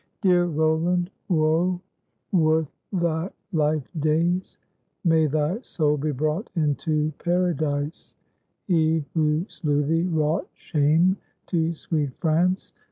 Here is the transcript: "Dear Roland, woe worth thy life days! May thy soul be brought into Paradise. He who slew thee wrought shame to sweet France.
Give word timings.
"Dear 0.23 0.45
Roland, 0.45 1.11
woe 1.29 1.79
worth 2.31 2.75
thy 2.91 3.29
life 3.53 3.87
days! 3.99 4.57
May 5.05 5.27
thy 5.27 5.61
soul 5.61 5.95
be 5.95 6.09
brought 6.11 6.49
into 6.55 7.13
Paradise. 7.19 8.15
He 8.65 9.05
who 9.13 9.45
slew 9.47 9.83
thee 9.85 10.07
wrought 10.07 10.49
shame 10.55 11.17
to 11.49 11.71
sweet 11.73 12.15
France. 12.17 12.73